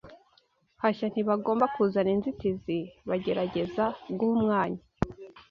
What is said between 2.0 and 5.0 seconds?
inzitizi bagerageza guha umwanya